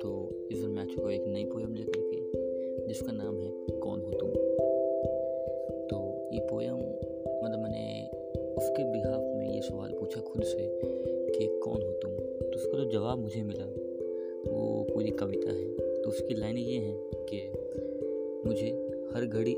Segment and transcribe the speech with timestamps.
[0.00, 2.16] तो इस बार मैं चुका एक नई पोएम लेकर के,
[2.88, 4.30] जिसका नाम है कौन हो तुम?
[5.86, 6.76] तो ये पोएम
[7.44, 8.08] मतलब मैंने
[8.54, 10.80] उसके बिहाफ में ये सवाल पूछा खुद से
[11.30, 12.10] कि कौन हो तुम?
[12.50, 13.66] तो उसका जो जवाब मुझे मिला,
[14.50, 17.52] वो पूरी कविता है। तो उसकी लाइन ये है कि
[18.48, 18.66] मुझे
[19.14, 19.54] हर घड़ी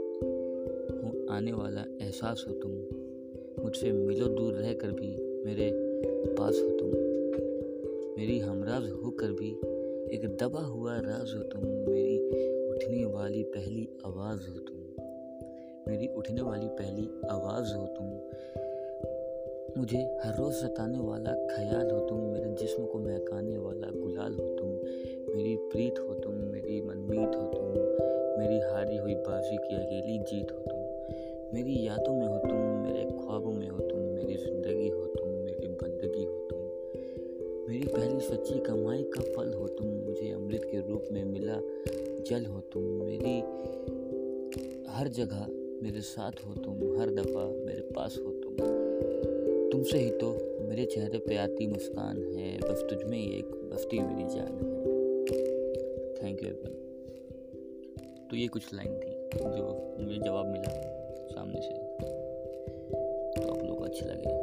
[1.30, 2.95] आने वाला एहसास हो तुम।
[3.58, 5.08] मुझसे मिलो दूर रह कर भी
[5.44, 5.70] मेरे
[6.38, 6.90] पास हो तुम
[8.18, 9.50] मेरी हमराज होकर भी
[10.14, 12.18] एक दबा हुआ राज हो तुम मेरी
[12.68, 14.84] उठने वाली पहली आवाज़ हो तुम
[15.88, 18.06] मेरी उठने वाली पहली आवाज़ हो तुम
[19.78, 24.54] मुझे हर रोज़ सताने वाला ख्याल हो तुम मेरे जिस्म को महकाने वाला गुलाल हो
[24.54, 24.68] तुम
[25.34, 27.68] मेरी प्रीत हो तुम मेरी मनमीत हो तुम
[28.38, 32.65] मेरी हारी हुई बाजी की अकेली जीत हो तुम मेरी यादों में हो तुम
[33.46, 36.62] ख्वाबों में हो तुम, मेरी ज़िंदगी हो तुम, मेरी बंदगी हो तुम,
[37.68, 41.60] मेरी पहली सच्ची कमाई का फल हो तुम, मुझे अमृत के रूप में मिला
[42.26, 43.38] जल हो तुम, मेरी
[44.90, 45.46] हर जगह
[45.82, 48.56] मेरे साथ हो तुम, हर दफ़ा मेरे पास हो तुम।
[49.72, 50.32] तुमसे ही तो
[50.68, 54.74] मेरे चेहरे पे आती मुस्कान है, बस तुझ में ही एक बस्ती मेरी जान है।
[56.16, 56.84] थैंक यू एवरीवन
[58.30, 60.70] तो ये कुछ लाइन थी जो मुझे जवाब मिला
[61.28, 62.25] सामने से।
[63.96, 64.35] अच्छी लगे।